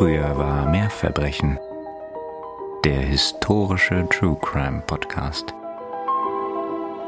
Früher 0.00 0.38
war 0.38 0.66
mehr 0.70 0.88
Verbrechen. 0.88 1.58
Der 2.86 3.00
historische 3.00 4.08
True 4.08 4.38
Crime 4.40 4.82
Podcast. 4.86 5.52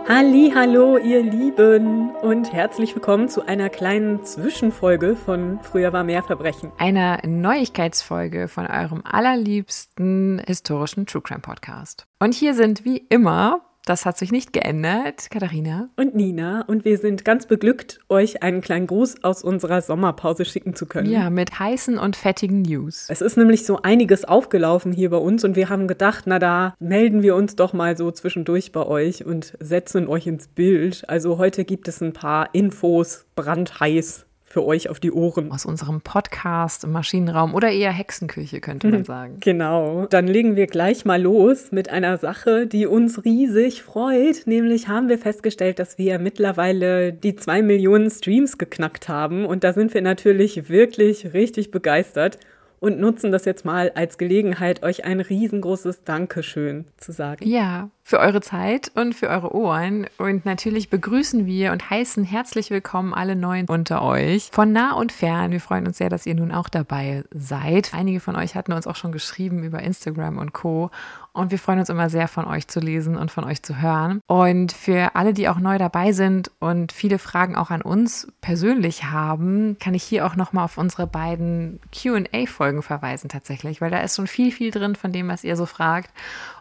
Hallo, 0.06 0.98
ihr 0.98 1.22
Lieben 1.22 2.10
und 2.16 2.52
herzlich 2.52 2.94
willkommen 2.94 3.30
zu 3.30 3.46
einer 3.46 3.70
kleinen 3.70 4.22
Zwischenfolge 4.24 5.16
von 5.16 5.58
Früher 5.62 5.94
war 5.94 6.04
mehr 6.04 6.22
Verbrechen. 6.22 6.70
Einer 6.76 7.26
Neuigkeitsfolge 7.26 8.46
von 8.46 8.66
eurem 8.66 9.00
allerliebsten 9.10 10.42
historischen 10.46 11.06
True 11.06 11.22
Crime 11.22 11.40
Podcast. 11.40 12.06
Und 12.18 12.34
hier 12.34 12.52
sind 12.52 12.84
wie 12.84 12.98
immer 12.98 13.62
das 13.84 14.06
hat 14.06 14.16
sich 14.16 14.30
nicht 14.30 14.52
geändert, 14.52 15.28
Katharina. 15.30 15.88
Und 15.96 16.14
Nina. 16.14 16.62
Und 16.66 16.84
wir 16.84 16.98
sind 16.98 17.24
ganz 17.24 17.46
beglückt, 17.46 18.00
euch 18.08 18.42
einen 18.42 18.60
kleinen 18.60 18.86
Gruß 18.86 19.24
aus 19.24 19.42
unserer 19.42 19.82
Sommerpause 19.82 20.44
schicken 20.44 20.74
zu 20.74 20.86
können. 20.86 21.10
Ja, 21.10 21.30
mit 21.30 21.58
heißen 21.58 21.98
und 21.98 22.14
fettigen 22.14 22.62
News. 22.62 23.06
Es 23.08 23.20
ist 23.20 23.36
nämlich 23.36 23.66
so 23.66 23.82
einiges 23.82 24.24
aufgelaufen 24.24 24.92
hier 24.92 25.10
bei 25.10 25.16
uns 25.16 25.42
und 25.44 25.56
wir 25.56 25.68
haben 25.68 25.88
gedacht, 25.88 26.24
na 26.26 26.38
da 26.38 26.74
melden 26.78 27.22
wir 27.22 27.34
uns 27.34 27.56
doch 27.56 27.72
mal 27.72 27.96
so 27.96 28.10
zwischendurch 28.10 28.70
bei 28.70 28.86
euch 28.86 29.24
und 29.24 29.56
setzen 29.58 30.06
euch 30.06 30.26
ins 30.26 30.46
Bild. 30.46 31.08
Also 31.08 31.38
heute 31.38 31.64
gibt 31.64 31.88
es 31.88 32.00
ein 32.00 32.12
paar 32.12 32.54
Infos 32.54 33.26
brandheiß 33.34 34.26
für 34.52 34.64
euch 34.66 34.90
auf 34.90 35.00
die 35.00 35.12
Ohren. 35.12 35.50
Aus 35.50 35.64
unserem 35.64 36.02
Podcast 36.02 36.84
im 36.84 36.92
Maschinenraum 36.92 37.54
oder 37.54 37.70
eher 37.70 37.90
Hexenküche, 37.90 38.60
könnte 38.60 38.88
man 38.88 39.04
sagen. 39.06 39.38
Genau. 39.40 40.06
Dann 40.10 40.26
legen 40.26 40.56
wir 40.56 40.66
gleich 40.66 41.06
mal 41.06 41.22
los 41.22 41.72
mit 41.72 41.88
einer 41.88 42.18
Sache, 42.18 42.66
die 42.66 42.84
uns 42.86 43.24
riesig 43.24 43.82
freut. 43.82 44.46
Nämlich 44.46 44.88
haben 44.88 45.08
wir 45.08 45.18
festgestellt, 45.18 45.78
dass 45.78 45.96
wir 45.96 46.18
mittlerweile 46.18 47.14
die 47.14 47.34
zwei 47.34 47.62
Millionen 47.62 48.10
Streams 48.10 48.58
geknackt 48.58 49.08
haben. 49.08 49.46
Und 49.46 49.64
da 49.64 49.72
sind 49.72 49.94
wir 49.94 50.02
natürlich 50.02 50.68
wirklich 50.68 51.32
richtig 51.32 51.70
begeistert 51.70 52.38
und 52.82 52.98
nutzen 52.98 53.30
das 53.30 53.44
jetzt 53.44 53.64
mal 53.64 53.92
als 53.94 54.18
Gelegenheit, 54.18 54.82
euch 54.82 55.04
ein 55.04 55.20
riesengroßes 55.20 56.02
Dankeschön 56.02 56.84
zu 56.96 57.12
sagen. 57.12 57.48
Ja, 57.48 57.90
für 58.02 58.18
eure 58.18 58.40
Zeit 58.40 58.90
und 58.96 59.14
für 59.14 59.28
eure 59.28 59.54
Ohren. 59.54 60.06
Und 60.18 60.44
natürlich 60.44 60.90
begrüßen 60.90 61.46
wir 61.46 61.70
und 61.70 61.88
heißen 61.88 62.24
herzlich 62.24 62.70
willkommen 62.70 63.14
alle 63.14 63.36
Neuen 63.36 63.66
unter 63.68 64.02
euch. 64.02 64.50
Von 64.52 64.72
nah 64.72 64.94
und 64.94 65.12
fern. 65.12 65.52
Wir 65.52 65.60
freuen 65.60 65.86
uns 65.86 65.98
sehr, 65.98 66.08
dass 66.08 66.26
ihr 66.26 66.34
nun 66.34 66.50
auch 66.50 66.68
dabei 66.68 67.22
seid. 67.32 67.94
Einige 67.94 68.18
von 68.18 68.34
euch 68.34 68.56
hatten 68.56 68.72
uns 68.72 68.88
auch 68.88 68.96
schon 68.96 69.12
geschrieben 69.12 69.62
über 69.62 69.80
Instagram 69.80 70.38
und 70.38 70.52
Co. 70.52 70.90
Und 71.32 71.50
wir 71.50 71.58
freuen 71.58 71.78
uns 71.78 71.88
immer 71.88 72.10
sehr, 72.10 72.28
von 72.28 72.44
euch 72.44 72.68
zu 72.68 72.78
lesen 72.80 73.16
und 73.16 73.30
von 73.30 73.44
euch 73.44 73.62
zu 73.62 73.80
hören. 73.80 74.20
Und 74.26 74.72
für 74.72 75.14
alle, 75.14 75.32
die 75.32 75.48
auch 75.48 75.58
neu 75.58 75.78
dabei 75.78 76.12
sind 76.12 76.50
und 76.58 76.92
viele 76.92 77.18
Fragen 77.18 77.56
auch 77.56 77.70
an 77.70 77.80
uns 77.80 78.28
persönlich 78.42 79.04
haben, 79.04 79.78
kann 79.80 79.94
ich 79.94 80.02
hier 80.02 80.26
auch 80.26 80.36
nochmal 80.36 80.64
auf 80.64 80.76
unsere 80.76 81.06
beiden 81.06 81.80
QA-Folgen 81.92 82.71
verweisen 82.80 83.28
tatsächlich, 83.28 83.82
weil 83.82 83.90
da 83.90 84.00
ist 84.00 84.16
schon 84.16 84.26
viel, 84.26 84.50
viel 84.52 84.70
drin 84.70 84.94
von 84.94 85.12
dem, 85.12 85.28
was 85.28 85.44
ihr 85.44 85.56
so 85.56 85.66
fragt. 85.66 86.10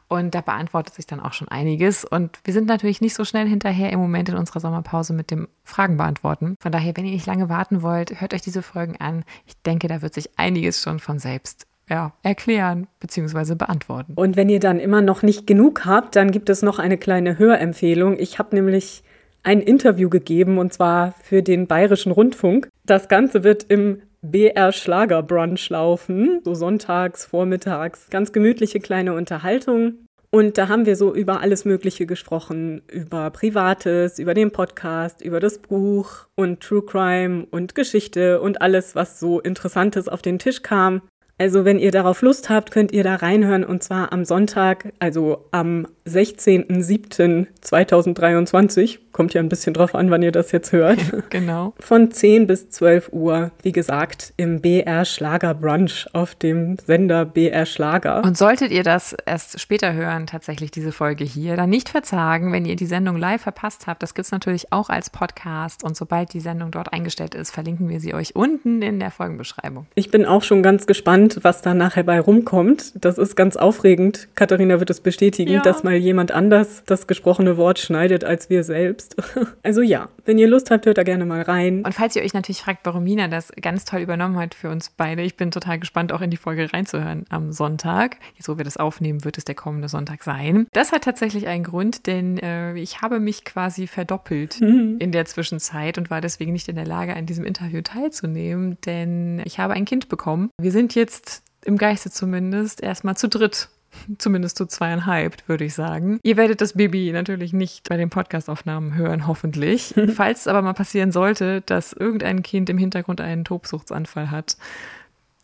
Und 0.10 0.36
da 0.36 0.42
beantwortet 0.42 0.94
sich 0.94 1.08
dann 1.08 1.22
auch 1.22 1.32
schon 1.32 1.48
einiges. 1.48 2.04
Und 2.04 2.40
wir 2.44 2.54
sind 2.54 2.68
natürlich 2.68 3.00
nicht 3.00 3.16
so 3.16 3.24
schnell 3.24 3.48
hinterher 3.48 3.94
im 3.94 4.00
Moment 4.02 4.28
in 4.28 4.36
unserer 4.36 4.60
Sommerpause 4.60 5.14
mit 5.14 5.32
dem 5.32 5.48
Fragen 5.64 5.96
beantworten. 5.96 6.58
Von 6.60 6.74
daher, 6.74 6.98
wenn 6.98 7.06
ihr 7.06 7.14
nicht 7.14 7.28
lange 7.28 7.48
warten 7.48 7.82
wollt, 7.82 8.20
hört 8.20 8.34
euch 8.34 8.42
diese 8.42 8.62
Folgen 8.62 8.98
an. 8.98 9.24
Ich 9.46 9.54
denke, 9.62 9.88
da 9.88 10.02
wird 10.02 10.14
sich 10.14 10.38
einiges 10.38 10.82
schon 10.82 11.00
von 11.00 11.18
selbst 11.18 11.66
ja, 11.90 12.14
erklären 12.24 12.88
bzw. 13.00 13.56
beantworten. 13.56 14.14
Und 14.16 14.36
wenn 14.36 14.50
ihr 14.50 14.60
dann 14.60 14.80
immer 14.80 15.02
noch 15.02 15.24
nicht 15.24 15.48
genug 15.48 15.86
habt, 15.86 16.16
dann 16.18 16.32
gibt 16.32 16.50
es 16.50 16.62
noch 16.62 16.80
eine 16.80 16.98
kleine 16.98 17.38
Hörempfehlung. 17.38 18.20
Ich 18.20 18.38
habe 18.38 18.56
nämlich 18.56 19.04
ein 19.44 19.62
Interview 19.62 20.10
gegeben 20.10 20.58
und 20.58 20.74
zwar 20.74 21.14
für 21.24 21.42
den 21.44 21.68
Bayerischen 21.68 22.12
Rundfunk. 22.12 22.70
Das 22.86 23.10
Ganze 23.10 23.44
wird 23.44 23.66
im 23.70 24.02
BR 24.24 24.72
Schlager 24.72 25.24
Brunch 25.24 25.70
laufen, 25.70 26.42
so 26.44 26.54
sonntags, 26.54 27.26
vormittags, 27.26 28.08
ganz 28.12 28.32
gemütliche 28.32 28.80
kleine 28.80 29.14
Unterhaltung. 29.14 30.06
Und 30.30 30.60
da 30.60 30.68
haben 30.68 30.86
wir 30.86 30.96
so 30.96 31.14
über 31.14 31.42
alles 31.42 31.66
Mögliche 31.66 32.06
gesprochen, 32.06 32.84
über 32.88 33.32
Privates, 33.32 34.20
über 34.20 34.36
den 34.36 34.52
Podcast, 34.52 35.22
über 35.22 35.40
das 35.40 35.58
Buch 35.58 36.28
und 36.36 36.62
True 36.62 36.86
Crime 36.86 37.48
und 37.50 37.74
Geschichte 37.74 38.40
und 38.42 38.62
alles, 38.62 38.96
was 38.96 39.20
so 39.20 39.40
Interessantes 39.40 40.08
auf 40.08 40.22
den 40.22 40.40
Tisch 40.40 40.62
kam. 40.62 41.02
Also 41.42 41.66
wenn 41.66 41.80
ihr 41.80 41.92
darauf 41.92 42.22
Lust 42.22 42.52
habt, 42.52 42.70
könnt 42.70 42.92
ihr 42.92 43.04
da 43.04 43.16
reinhören 43.16 43.64
und 43.64 43.82
zwar 43.82 44.14
am 44.14 44.26
Sonntag, 44.26 44.94
also 45.00 45.48
am 45.50 45.88
16.07.2023. 46.06 49.00
Kommt 49.12 49.34
ja 49.34 49.42
ein 49.42 49.50
bisschen 49.50 49.74
drauf 49.74 49.96
an, 49.96 50.10
wann 50.12 50.24
ihr 50.24 50.32
das 50.32 50.52
jetzt 50.52 50.72
hört. 50.72 51.00
genau. 51.30 51.74
Von 51.80 52.12
10 52.12 52.48
bis 52.48 52.70
12 52.70 53.10
Uhr, 53.12 53.52
wie 53.62 53.72
gesagt, 53.72 54.34
im 54.38 54.62
BR 54.62 55.06
Schlager 55.06 55.54
Brunch 55.54 56.08
auf 56.14 56.36
dem 56.36 56.78
Sender 56.86 57.26
BR 57.26 57.66
Schlager. 57.66 58.24
Und 58.24 58.38
solltet 58.38 58.72
ihr 58.72 58.84
das 58.84 59.16
erst 59.26 59.60
später 59.60 59.94
hören, 59.94 60.28
tatsächlich 60.28 60.72
diese 60.72 60.92
Folge 60.92 61.24
hier, 61.24 61.56
dann 61.56 61.70
nicht 61.70 61.90
verzagen, 61.90 62.52
wenn 62.52 62.66
ihr 62.66 62.76
die 62.76 62.86
Sendung 62.86 63.18
live 63.18 63.42
verpasst 63.42 63.88
habt. 63.88 64.04
Das 64.04 64.14
gibt 64.14 64.26
es 64.26 64.32
natürlich 64.32 64.72
auch 64.72 64.90
als 64.90 65.10
Podcast 65.10 65.84
und 65.84 65.96
sobald 65.96 66.34
die 66.34 66.40
Sendung 66.40 66.72
dort 66.72 66.94
eingestellt 66.94 67.36
ist, 67.36 67.52
verlinken 67.52 67.90
wir 67.90 68.00
sie 68.00 68.14
euch 68.14 68.36
unten 68.36 68.82
in 68.82 69.00
der 69.00 69.12
Folgenbeschreibung. 69.12 69.88
Ich 69.96 70.12
bin 70.12 70.26
auch 70.26 70.44
schon 70.44 70.64
ganz 70.64 70.88
gespannt, 70.88 71.40
was 71.42 71.62
da 71.62 71.74
nachher 71.74 72.04
bei 72.04 72.20
rumkommt. 72.20 72.94
Das 72.96 73.18
ist 73.18 73.36
ganz 73.36 73.58
aufregend. 73.58 74.28
Katharina 74.36 74.80
wird 74.80 74.90
es 74.90 75.02
bestätigen, 75.02 75.54
ja. 75.54 75.62
dass 75.62 75.84
mal 75.84 75.96
jemand 75.96 76.32
anders 76.32 76.84
das 76.86 77.08
gesprochene 77.08 77.58
Wort 77.58 77.80
schneidet 77.80 78.24
als 78.24 78.50
wir 78.50 78.64
selbst. 78.64 79.01
Also 79.64 79.82
ja, 79.82 80.10
wenn 80.26 80.38
ihr 80.38 80.48
Lust 80.48 80.72
habt, 80.72 80.86
hört 80.86 80.98
da 80.98 81.04
gerne 81.04 81.26
mal 81.26 81.42
rein. 81.42 81.84
Und 81.86 81.94
falls 81.94 82.16
ihr 82.16 82.24
euch 82.24 82.34
natürlich 82.34 82.62
fragt, 82.62 82.86
warum 82.86 83.04
Mina 83.04 83.28
das 83.28 83.52
ganz 83.62 83.86
toll 83.86 84.02
übernommen 84.02 84.38
hat 84.38 84.56
für 84.56 84.70
uns 84.70 84.90
beide, 84.90 85.22
ich 85.22 85.38
bin 85.38 85.52
total 85.52 85.80
gespannt, 85.80 86.12
auch 86.12 86.22
in 86.22 86.30
die 86.30 86.38
Folge 86.38 86.72
reinzuhören 86.72 87.26
am 87.30 87.52
Sonntag. 87.52 88.18
Jetzt, 88.36 88.50
wo 88.50 88.58
wir 88.58 88.66
das 88.66 88.78
aufnehmen, 88.78 89.24
wird 89.24 89.38
es 89.38 89.46
der 89.46 89.56
kommende 89.56 89.88
Sonntag 89.88 90.24
sein. 90.24 90.68
Das 90.74 90.92
hat 90.92 91.04
tatsächlich 91.04 91.48
einen 91.48 91.64
Grund, 91.64 92.08
denn 92.08 92.38
äh, 92.40 92.74
ich 92.76 93.02
habe 93.02 93.20
mich 93.20 93.46
quasi 93.46 93.88
verdoppelt 93.88 94.60
mhm. 94.62 94.98
in 95.00 95.12
der 95.12 95.26
Zwischenzeit 95.26 95.98
und 95.98 96.10
war 96.10 96.22
deswegen 96.22 96.54
nicht 96.54 96.68
in 96.68 96.76
der 96.76 96.88
Lage, 96.88 97.16
an 97.16 97.26
diesem 97.26 97.46
Interview 97.46 97.82
teilzunehmen, 97.82 98.78
denn 98.86 99.42
ich 99.46 99.60
habe 99.60 99.74
ein 99.74 99.86
Kind 99.86 100.10
bekommen. 100.10 100.50
Wir 100.60 100.72
sind 100.72 100.96
jetzt 100.96 101.44
im 101.64 101.78
Geiste 101.78 102.10
zumindest 102.10 102.82
erstmal 102.82 103.16
zu 103.18 103.30
dritt 103.30 103.70
Zumindest 104.18 104.58
zu 104.58 104.66
zweieinhalb, 104.66 105.48
würde 105.48 105.66
ich 105.66 105.74
sagen. 105.74 106.20
Ihr 106.24 106.38
werdet 106.38 106.62
das 106.62 106.74
Baby 106.74 107.12
natürlich 107.12 107.54
nicht 107.54 107.88
bei 107.90 107.98
den 107.98 108.10
Podcastaufnahmen 108.10 108.96
hören, 108.96 109.28
hoffentlich. 109.28 109.94
Falls 110.16 110.42
es 110.42 110.48
aber 110.48 110.62
mal 110.62 110.74
passieren 110.74 111.12
sollte, 111.12 111.62
dass 111.62 111.94
irgendein 111.94 112.44
Kind 112.44 112.70
im 112.70 112.78
Hintergrund 112.78 113.22
einen 113.22 113.46
Tobsuchtsanfall 113.46 114.32
hat, 114.32 114.58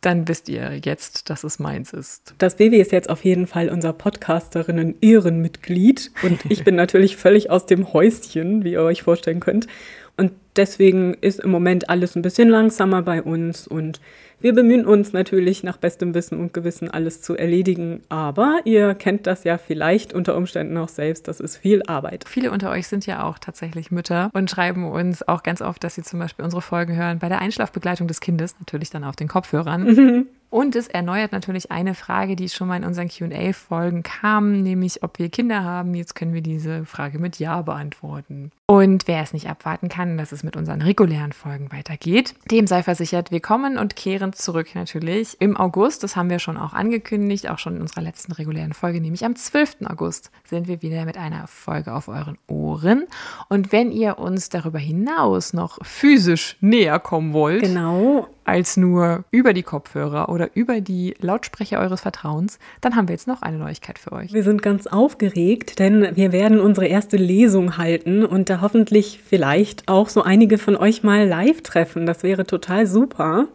dann 0.02 0.28
wisst 0.28 0.50
ihr 0.50 0.80
jetzt, 0.84 1.30
dass 1.30 1.44
es 1.44 1.60
meins 1.60 1.94
ist. 1.94 2.34
Das 2.38 2.58
Baby 2.58 2.78
ist 2.78 2.92
jetzt 2.92 3.10
auf 3.10 3.26
jeden 3.26 3.48
Fall 3.48 3.70
unser 3.70 3.94
Podcasterinnen-Ehrenmitglied 3.94 6.12
und 6.24 6.42
ich 6.50 6.64
bin 6.64 6.76
natürlich 6.76 7.18
völlig 7.18 7.50
aus 7.50 7.66
dem 7.66 7.92
Häuschen, 7.94 8.64
wie 8.64 8.74
ihr 8.74 8.84
euch 8.84 9.02
vorstellen 9.04 9.40
könnt. 9.40 9.66
Und 10.18 10.32
deswegen 10.56 11.14
ist 11.14 11.40
im 11.40 11.52
Moment 11.52 11.90
alles 11.90 12.16
ein 12.16 12.24
bisschen 12.24 12.50
langsamer 12.50 13.04
bei 13.04 13.22
uns 13.22 13.68
und 13.68 14.02
wir 14.40 14.54
bemühen 14.54 14.86
uns 14.86 15.14
natürlich 15.14 15.64
nach 15.64 15.78
bestem 15.78 16.14
Wissen 16.14 16.40
und 16.40 16.54
Gewissen 16.54 16.92
alles 16.92 17.24
zu 17.24 17.36
erledigen, 17.36 18.02
aber 18.10 18.60
ihr 18.66 18.94
kennt 18.94 19.26
das 19.26 19.44
ja 19.44 19.58
vielleicht 19.58 20.14
unter 20.14 20.36
Umständen 20.36 20.78
auch 20.78 20.90
selbst, 20.90 21.28
das 21.28 21.40
ist 21.40 21.58
viel 21.58 21.82
Arbeit. 21.88 22.26
Viele 22.28 22.52
unter 22.52 22.70
euch 22.70 22.88
sind 22.88 23.08
ja 23.08 23.24
auch 23.24 23.40
tatsächlich 23.40 23.90
Mütter 23.90 24.30
und 24.34 24.50
schreiben 24.52 24.92
uns 24.92 25.28
auch 25.28 25.42
ganz 25.42 25.62
oft, 25.62 25.84
dass 25.84 25.96
sie 25.96 26.04
zum 26.04 26.20
Beispiel 26.20 26.46
unsere 26.46 26.62
Folgen 26.62 26.96
hören 26.96 27.18
bei 27.18 27.30
der 27.30 27.40
Einschlafbegleitung 27.40 28.08
des 28.08 28.20
Kindes, 28.20 28.56
natürlich 28.60 28.92
dann 28.92 29.04
auf 29.04 29.16
den 29.16 29.28
Kopfhörern. 29.28 30.28
Und 30.50 30.76
es 30.76 30.88
erneuert 30.88 31.34
natürlich 31.34 31.72
eine 31.72 31.94
Frage, 31.94 32.36
die 32.36 32.48
schon 32.48 32.70
mal 32.70 32.78
in 32.78 32.86
unseren 32.86 33.10
QA-Folgen 33.10 34.04
kam, 34.04 34.62
nämlich 34.62 35.04
ob 35.04 35.20
wir 35.20 35.30
Kinder 35.30 35.64
haben. 35.64 35.94
Jetzt 35.94 36.16
können 36.16 36.34
wir 36.34 36.42
diese 36.42 36.86
Frage 36.86 37.20
mit 37.20 37.38
Ja 37.38 37.62
beantworten. 37.62 38.52
Und 38.66 39.08
wer 39.08 39.22
es 39.22 39.34
nicht 39.34 39.50
abwarten 39.50 39.90
kann, 39.90 40.18
dass 40.18 40.32
es 40.32 40.44
mit 40.44 40.58
unseren 40.58 40.82
regulären 40.82 41.32
Folgen 41.32 41.72
weitergeht, 41.72 42.34
dem 42.52 42.68
sei 42.68 42.84
versichert, 42.84 43.32
wir 43.32 43.40
kommen 43.40 43.78
und 43.78 43.96
kehren 43.96 44.34
zurück 44.34 44.76
natürlich 44.76 45.38
im 45.40 45.56
August. 45.56 46.04
Das 46.04 46.16
haben 46.16 46.30
wir 46.30 46.40
schon 46.40 46.58
auch 46.58 46.74
angekündigt, 46.74 47.50
auch 47.50 47.60
schon 47.60 47.76
in 47.76 47.82
unserer 47.82 48.02
letzten 48.02 48.34
regulären 48.34 48.74
Folge, 48.74 49.00
nämlich 49.02 49.26
am 49.26 49.36
12. 49.36 49.78
August 49.86 50.32
sind 50.46 50.68
wir 50.68 50.82
wieder 50.82 51.06
mit 51.06 51.18
einer 51.18 51.48
Folge 51.48 51.94
auf 51.94 52.08
euren 52.08 52.38
Ohren. 52.48 53.06
Und 53.48 53.72
wenn 53.72 53.92
ihr 53.92 54.20
uns 54.20 54.50
darüber 54.50 54.80
hinaus 54.80 55.54
noch 55.54 55.78
physisch 55.84 56.58
näher 56.60 57.00
kommen 57.00 57.34
wollt, 57.34 57.62
genau 57.62 58.28
als 58.48 58.78
nur 58.78 59.26
über 59.32 59.54
die 59.54 59.64
Kopfhörer 59.64 60.30
oder 60.30 60.50
über 60.56 60.82
die 60.82 61.16
Lautsprecher 61.20 61.80
eures 61.80 62.02
Vertrauens, 62.02 62.60
dann 62.82 62.96
haben 62.96 63.08
wir 63.08 63.14
jetzt 63.14 63.28
noch 63.28 63.42
eine 63.42 63.58
Neuigkeit 63.58 64.00
für 64.00 64.14
euch. 64.14 64.34
Wir 64.34 64.44
sind 64.44 64.62
ganz 64.62 64.88
aufgeregt, 64.88 65.80
denn 65.80 66.16
wir 66.16 66.32
werden 66.32 66.60
unsere 66.60 66.88
erste 66.88 67.18
Lesung 67.18 67.78
halten 67.78 68.26
und 68.26 68.50
da 68.50 68.62
hoffentlich 68.62 69.22
vielleicht 69.26 69.88
auch 69.88 70.10
so 70.10 70.24
einige 70.24 70.58
von 70.58 70.76
euch 70.76 71.04
mal 71.04 71.28
live 71.28 71.62
treffen. 71.62 72.06
Das 72.06 72.24
wäre 72.24 72.46
total 72.46 72.88
super. 72.88 73.48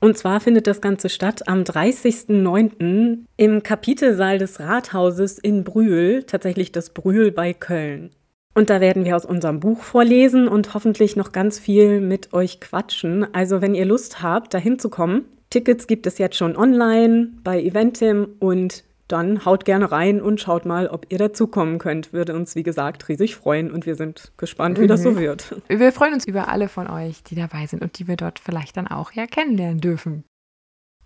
Und 0.00 0.18
zwar 0.18 0.40
findet 0.40 0.66
das 0.66 0.80
Ganze 0.80 1.08
statt 1.08 1.48
am 1.48 1.62
30.09. 1.62 3.18
im 3.36 3.62
Kapitelsaal 3.62 4.38
des 4.38 4.60
Rathauses 4.60 5.38
in 5.38 5.64
Brühl, 5.64 6.22
tatsächlich 6.24 6.70
das 6.70 6.90
Brühl 6.90 7.32
bei 7.32 7.54
Köln. 7.54 8.10
Und 8.56 8.70
da 8.70 8.80
werden 8.80 9.04
wir 9.04 9.14
aus 9.14 9.26
unserem 9.26 9.60
Buch 9.60 9.82
vorlesen 9.82 10.48
und 10.48 10.72
hoffentlich 10.72 11.14
noch 11.14 11.32
ganz 11.32 11.58
viel 11.58 12.00
mit 12.00 12.32
euch 12.32 12.58
quatschen. 12.58 13.34
Also 13.34 13.60
wenn 13.60 13.74
ihr 13.74 13.84
Lust 13.84 14.22
habt, 14.22 14.54
dahin 14.54 14.78
zu 14.78 14.88
kommen, 14.88 15.26
Tickets 15.50 15.86
gibt 15.86 16.06
es 16.06 16.16
jetzt 16.16 16.36
schon 16.36 16.56
online 16.56 17.32
bei 17.44 17.60
Eventim 17.60 18.28
und 18.38 18.84
dann 19.08 19.44
haut 19.44 19.66
gerne 19.66 19.92
rein 19.92 20.22
und 20.22 20.40
schaut 20.40 20.64
mal, 20.64 20.88
ob 20.88 21.04
ihr 21.10 21.18
dazukommen 21.18 21.78
könnt. 21.78 22.14
Würde 22.14 22.34
uns, 22.34 22.56
wie 22.56 22.62
gesagt, 22.62 23.06
riesig 23.10 23.36
freuen 23.36 23.70
und 23.70 23.84
wir 23.84 23.94
sind 23.94 24.32
gespannt, 24.38 24.78
wie 24.78 24.84
mhm. 24.84 24.88
das 24.88 25.02
so 25.02 25.18
wird. 25.18 25.54
Wir 25.68 25.92
freuen 25.92 26.14
uns 26.14 26.26
über 26.26 26.48
alle 26.48 26.70
von 26.70 26.88
euch, 26.88 27.22
die 27.24 27.34
dabei 27.34 27.66
sind 27.66 27.82
und 27.82 27.98
die 27.98 28.08
wir 28.08 28.16
dort 28.16 28.38
vielleicht 28.38 28.78
dann 28.78 28.88
auch 28.88 29.12
ja 29.12 29.26
kennenlernen 29.26 29.82
dürfen. 29.82 30.24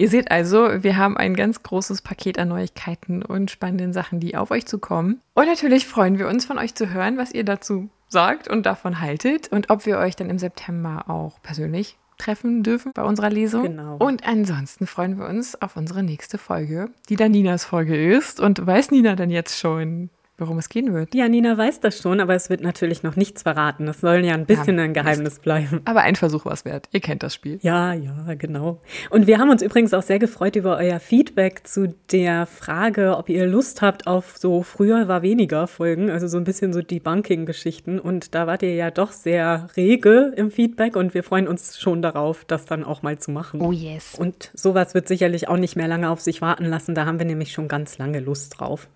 Ihr 0.00 0.08
seht 0.08 0.30
also, 0.30 0.82
wir 0.82 0.96
haben 0.96 1.18
ein 1.18 1.36
ganz 1.36 1.62
großes 1.62 2.00
Paket 2.00 2.38
an 2.38 2.48
Neuigkeiten 2.48 3.22
und 3.22 3.50
spannenden 3.50 3.92
Sachen, 3.92 4.18
die 4.18 4.34
auf 4.34 4.50
euch 4.50 4.64
zukommen. 4.64 5.20
Und 5.34 5.44
natürlich 5.44 5.86
freuen 5.86 6.18
wir 6.18 6.26
uns 6.26 6.46
von 6.46 6.56
euch 6.56 6.74
zu 6.74 6.88
hören, 6.88 7.18
was 7.18 7.32
ihr 7.32 7.44
dazu 7.44 7.90
sagt 8.08 8.48
und 8.48 8.64
davon 8.64 9.02
haltet 9.02 9.48
und 9.48 9.68
ob 9.68 9.84
wir 9.84 9.98
euch 9.98 10.16
dann 10.16 10.30
im 10.30 10.38
September 10.38 11.04
auch 11.08 11.42
persönlich 11.42 11.98
treffen 12.16 12.62
dürfen 12.62 12.92
bei 12.94 13.02
unserer 13.02 13.28
Lesung. 13.28 13.64
Genau. 13.64 13.96
Und 13.98 14.26
ansonsten 14.26 14.86
freuen 14.86 15.18
wir 15.18 15.28
uns 15.28 15.60
auf 15.60 15.76
unsere 15.76 16.02
nächste 16.02 16.38
Folge, 16.38 16.88
die 17.10 17.16
dann 17.16 17.32
Ninas 17.32 17.66
Folge 17.66 17.94
ist. 18.14 18.40
Und 18.40 18.66
weiß 18.66 18.92
Nina 18.92 19.16
denn 19.16 19.28
jetzt 19.28 19.58
schon, 19.58 20.08
worum 20.40 20.58
es 20.58 20.68
gehen 20.68 20.92
wird. 20.94 21.14
Ja, 21.14 21.28
Nina 21.28 21.56
weiß 21.56 21.80
das 21.80 21.98
schon, 21.98 22.20
aber 22.20 22.34
es 22.34 22.50
wird 22.50 22.62
natürlich 22.62 23.02
noch 23.02 23.16
nichts 23.16 23.42
verraten. 23.42 23.86
Es 23.88 24.00
soll 24.00 24.24
ja 24.24 24.34
ein 24.34 24.46
bisschen 24.46 24.78
ja, 24.78 24.84
ein 24.84 24.94
Geheimnis 24.94 25.38
bleiben. 25.38 25.80
Aber 25.84 26.00
ein 26.02 26.16
Versuch 26.16 26.44
war 26.44 26.52
es 26.52 26.64
wert. 26.64 26.88
Ihr 26.92 27.00
kennt 27.00 27.22
das 27.22 27.34
Spiel. 27.34 27.58
Ja, 27.62 27.92
ja, 27.92 28.34
genau. 28.34 28.80
Und 29.10 29.26
wir 29.26 29.38
haben 29.38 29.50
uns 29.50 29.62
übrigens 29.62 29.94
auch 29.94 30.02
sehr 30.02 30.18
gefreut 30.18 30.56
über 30.56 30.76
euer 30.76 31.00
Feedback 31.00 31.66
zu 31.66 31.94
der 32.10 32.46
Frage, 32.46 33.16
ob 33.16 33.28
ihr 33.28 33.46
Lust 33.46 33.82
habt 33.82 34.06
auf 34.06 34.36
so 34.36 34.62
früher 34.62 35.08
war 35.08 35.22
weniger 35.22 35.66
Folgen, 35.66 36.10
also 36.10 36.26
so 36.28 36.38
ein 36.38 36.44
bisschen 36.44 36.72
so 36.72 36.80
Debunking-Geschichten. 36.82 37.98
Und 37.98 38.34
da 38.34 38.46
wart 38.46 38.62
ihr 38.62 38.74
ja 38.74 38.90
doch 38.90 39.12
sehr 39.12 39.68
rege 39.76 40.32
im 40.36 40.50
Feedback 40.50 40.96
und 40.96 41.14
wir 41.14 41.22
freuen 41.22 41.48
uns 41.48 41.78
schon 41.78 42.02
darauf, 42.02 42.44
das 42.44 42.64
dann 42.64 42.84
auch 42.84 43.02
mal 43.02 43.18
zu 43.18 43.30
machen. 43.30 43.60
Oh 43.60 43.72
yes. 43.72 44.14
Und 44.18 44.50
sowas 44.54 44.94
wird 44.94 45.08
sicherlich 45.08 45.48
auch 45.48 45.56
nicht 45.56 45.76
mehr 45.76 45.88
lange 45.88 46.10
auf 46.10 46.20
sich 46.20 46.40
warten 46.40 46.64
lassen. 46.64 46.94
Da 46.94 47.06
haben 47.06 47.18
wir 47.18 47.26
nämlich 47.26 47.52
schon 47.52 47.68
ganz 47.68 47.98
lange 47.98 48.20
Lust 48.20 48.58
drauf. 48.58 48.88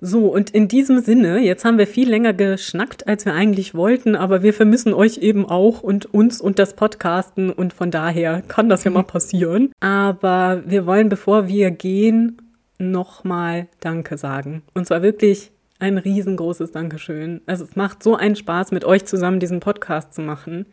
So, 0.00 0.26
und 0.32 0.50
in 0.50 0.68
diesem 0.68 1.00
Sinne, 1.00 1.38
jetzt 1.40 1.64
haben 1.64 1.78
wir 1.78 1.86
viel 1.86 2.08
länger 2.08 2.32
geschnackt, 2.32 3.08
als 3.08 3.24
wir 3.24 3.34
eigentlich 3.34 3.74
wollten, 3.74 4.14
aber 4.14 4.42
wir 4.42 4.54
vermissen 4.54 4.94
euch 4.94 5.18
eben 5.18 5.44
auch 5.44 5.82
und 5.82 6.12
uns 6.14 6.40
und 6.40 6.58
das 6.58 6.74
Podcasten 6.74 7.50
und 7.50 7.72
von 7.72 7.90
daher 7.90 8.42
kann 8.46 8.68
das 8.68 8.84
ja 8.84 8.90
mal 8.90 9.02
passieren. 9.04 9.72
Aber 9.80 10.62
wir 10.66 10.86
wollen, 10.86 11.08
bevor 11.08 11.48
wir 11.48 11.72
gehen, 11.72 12.40
nochmal 12.78 13.66
Danke 13.80 14.18
sagen. 14.18 14.62
Und 14.74 14.86
zwar 14.86 15.02
wirklich 15.02 15.50
ein 15.80 15.98
riesengroßes 15.98 16.72
Dankeschön. 16.72 17.40
Also 17.46 17.64
es 17.64 17.76
macht 17.76 18.02
so 18.02 18.16
einen 18.16 18.36
Spaß, 18.36 18.70
mit 18.72 18.84
euch 18.84 19.04
zusammen 19.04 19.40
diesen 19.40 19.60
Podcast 19.60 20.14
zu 20.14 20.22
machen. 20.22 20.66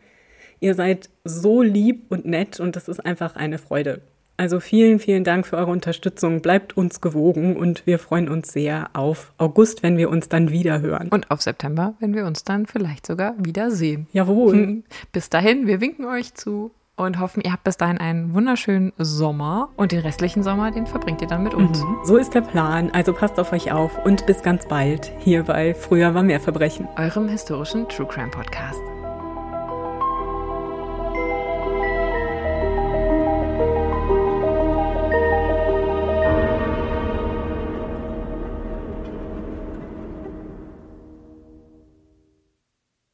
Ihr 0.60 0.74
seid 0.74 1.10
so 1.24 1.62
lieb 1.62 2.06
und 2.10 2.26
nett 2.26 2.60
und 2.60 2.76
das 2.76 2.88
ist 2.88 3.04
einfach 3.04 3.36
eine 3.36 3.58
Freude. 3.58 4.00
Also 4.36 4.60
vielen, 4.60 4.98
vielen 4.98 5.24
Dank 5.24 5.46
für 5.46 5.56
eure 5.56 5.70
Unterstützung. 5.70 6.42
Bleibt 6.42 6.76
uns 6.76 7.00
gewogen 7.00 7.56
und 7.56 7.86
wir 7.86 7.98
freuen 7.98 8.28
uns 8.28 8.52
sehr 8.52 8.90
auf 8.92 9.32
August, 9.38 9.82
wenn 9.82 9.96
wir 9.96 10.10
uns 10.10 10.28
dann 10.28 10.50
wieder 10.50 10.80
hören. 10.80 11.08
Und 11.08 11.30
auf 11.30 11.42
September, 11.42 11.94
wenn 12.00 12.14
wir 12.14 12.26
uns 12.26 12.44
dann 12.44 12.66
vielleicht 12.66 13.06
sogar 13.06 13.34
wiedersehen. 13.38 14.06
Jawohl. 14.12 14.82
Bis 15.12 15.30
dahin, 15.30 15.66
wir 15.66 15.80
winken 15.80 16.04
euch 16.04 16.34
zu 16.34 16.72
und 16.96 17.18
hoffen, 17.20 17.42
ihr 17.44 17.52
habt 17.52 17.64
bis 17.64 17.76
dahin 17.76 17.98
einen 17.98 18.34
wunderschönen 18.34 18.92
Sommer 18.98 19.70
und 19.76 19.92
den 19.92 20.00
restlichen 20.00 20.42
Sommer, 20.42 20.70
den 20.70 20.86
verbringt 20.86 21.20
ihr 21.20 21.28
dann 21.28 21.42
mit 21.42 21.54
uns. 21.54 21.82
Mhm. 21.82 21.96
So 22.04 22.16
ist 22.16 22.34
der 22.34 22.40
Plan. 22.40 22.90
Also 22.90 23.12
passt 23.12 23.38
auf 23.38 23.52
euch 23.52 23.70
auf 23.70 24.04
und 24.04 24.26
bis 24.26 24.42
ganz 24.42 24.66
bald 24.66 25.12
hier 25.18 25.44
bei 25.44 25.74
Früher 25.74 26.14
war 26.14 26.22
mehr 26.22 26.40
Verbrechen. 26.40 26.88
Eurem 26.96 27.28
historischen 27.28 27.88
True 27.88 28.06
Crime 28.06 28.30
Podcast. 28.30 28.80